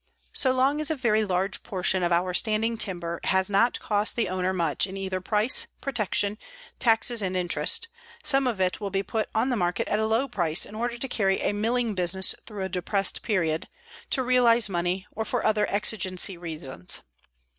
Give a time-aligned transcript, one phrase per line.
[0.33, 4.29] So long as a very large portion of our standing timber has not cost the
[4.29, 6.39] owner much in either price, protection,
[6.79, 7.87] taxes and interest,
[8.23, 10.97] some of it will be put on the market at a low price in order
[10.97, 13.69] to carry a milling business through a depressed period,
[14.09, 17.01] to realize money, or for other exigency reasons.